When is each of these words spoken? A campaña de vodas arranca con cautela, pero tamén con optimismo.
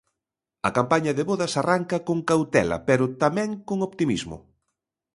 A 0.67 0.69
campaña 0.77 1.11
de 1.17 1.27
vodas 1.29 1.53
arranca 1.61 1.97
con 2.07 2.17
cautela, 2.29 2.77
pero 2.87 3.03
tamén 3.23 3.49
con 3.67 3.77
optimismo. 3.87 4.37